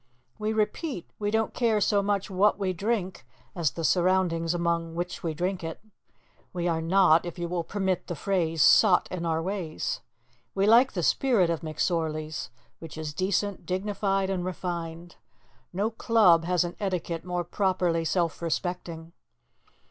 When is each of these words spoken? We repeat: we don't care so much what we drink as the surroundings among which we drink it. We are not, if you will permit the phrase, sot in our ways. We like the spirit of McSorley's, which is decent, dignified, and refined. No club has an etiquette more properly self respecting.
We 0.39 0.51
repeat: 0.51 1.07
we 1.19 1.29
don't 1.29 1.53
care 1.53 1.79
so 1.79 2.01
much 2.01 2.27
what 2.31 2.57
we 2.57 2.73
drink 2.73 3.23
as 3.53 3.69
the 3.69 3.83
surroundings 3.83 4.55
among 4.55 4.95
which 4.95 5.21
we 5.21 5.35
drink 5.35 5.63
it. 5.63 5.79
We 6.53 6.67
are 6.67 6.81
not, 6.81 7.23
if 7.23 7.37
you 7.37 7.47
will 7.47 7.63
permit 7.63 8.07
the 8.07 8.15
phrase, 8.15 8.63
sot 8.63 9.07
in 9.11 9.27
our 9.27 9.43
ways. 9.43 10.01
We 10.55 10.65
like 10.65 10.93
the 10.93 11.03
spirit 11.03 11.51
of 11.51 11.61
McSorley's, 11.61 12.49
which 12.79 12.97
is 12.97 13.13
decent, 13.13 13.67
dignified, 13.67 14.31
and 14.31 14.43
refined. 14.43 15.17
No 15.71 15.91
club 15.91 16.45
has 16.45 16.63
an 16.63 16.75
etiquette 16.79 17.23
more 17.23 17.43
properly 17.43 18.03
self 18.03 18.41
respecting. 18.41 19.13